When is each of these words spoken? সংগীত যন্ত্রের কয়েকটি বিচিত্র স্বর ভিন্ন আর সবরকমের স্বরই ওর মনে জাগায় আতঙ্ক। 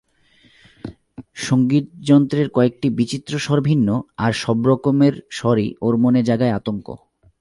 সংগীত 1.47 1.85
যন্ত্রের 1.99 2.47
কয়েকটি 2.49 2.87
বিচিত্র 2.89 3.33
স্বর 3.39 3.59
ভিন্ন 3.61 3.87
আর 4.17 4.31
সবরকমের 4.33 5.13
স্বরই 5.29 5.69
ওর 5.81 5.95
মনে 5.97 6.21
জাগায় 6.23 6.55
আতঙ্ক। 6.55 6.87